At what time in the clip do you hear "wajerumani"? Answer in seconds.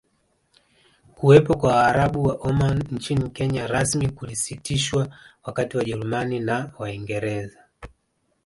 5.77-6.39